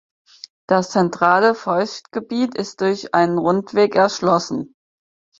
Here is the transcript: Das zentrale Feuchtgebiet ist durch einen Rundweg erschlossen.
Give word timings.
Das 0.67 0.89
zentrale 0.89 1.53
Feuchtgebiet 1.53 2.55
ist 2.55 2.81
durch 2.81 3.13
einen 3.13 3.37
Rundweg 3.37 3.93
erschlossen. 3.95 4.73